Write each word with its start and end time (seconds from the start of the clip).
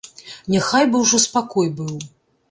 Няхай 0.53 0.87
бы 0.93 1.01
ўжо 1.03 1.19
спакой 1.25 1.69
быў. 1.83 1.93